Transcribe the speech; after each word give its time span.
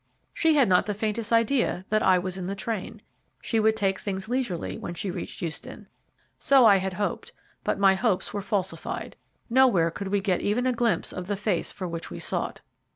She 0.33 0.55
had 0.55 0.67
not 0.67 0.87
the 0.87 0.95
faintest 0.95 1.31
idea 1.31 1.85
that 1.89 2.01
I 2.01 2.17
was 2.17 2.35
in 2.35 2.47
the 2.47 2.55
train; 2.55 3.03
she 3.39 3.59
would 3.59 3.75
take 3.75 3.99
things 3.99 4.27
leisurely 4.27 4.79
when 4.79 4.95
she 4.95 5.11
reached 5.11 5.43
Euston. 5.43 5.87
So 6.39 6.65
I 6.65 6.77
had 6.77 6.93
hoped, 6.93 7.33
but 7.63 7.77
my 7.77 7.93
hopes 7.93 8.33
were 8.33 8.41
falsified. 8.41 9.15
Nowhere 9.47 9.91
could 9.91 10.07
we 10.07 10.19
get 10.19 10.41
even 10.41 10.65
a 10.65 10.73
glimpse 10.73 11.13
of 11.13 11.27
the 11.27 11.37
face 11.37 11.71
for 11.71 11.87
which 11.87 12.09
we 12.09 12.17
sought. 12.17 12.61